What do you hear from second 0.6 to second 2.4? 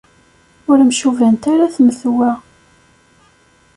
Ur mcubant ara tmetwa.